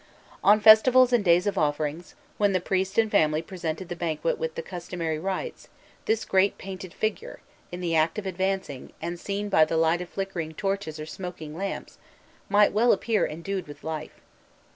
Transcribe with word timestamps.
On 0.43 0.59
festivals 0.59 1.13
and 1.13 1.23
days 1.23 1.45
of 1.45 1.59
offering, 1.59 2.03
when 2.39 2.53
the 2.53 2.59
priest 2.59 2.97
and 2.97 3.11
family 3.11 3.43
presented 3.43 3.87
the 3.87 3.95
banquet 3.95 4.39
with 4.39 4.55
the 4.55 4.63
customary 4.63 5.19
rites, 5.19 5.67
this 6.05 6.25
great 6.25 6.57
painted 6.57 6.91
figure, 6.91 7.39
in 7.71 7.81
the 7.81 7.95
act 7.95 8.17
of 8.17 8.25
advancing, 8.25 8.93
and 8.99 9.19
seen 9.19 9.47
by 9.47 9.63
the 9.63 9.77
light 9.77 10.01
of 10.01 10.09
flickering 10.09 10.55
torches 10.55 10.99
or 10.99 11.05
smoking 11.05 11.55
lamps, 11.55 11.99
might 12.49 12.73
well 12.73 12.91
appear 12.91 13.27
endued 13.27 13.67
with 13.67 13.83
life. 13.83 14.21